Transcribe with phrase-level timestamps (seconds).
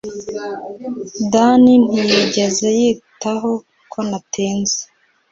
[1.31, 3.51] danny ntiyigeze yitaho
[3.91, 4.79] ko natinze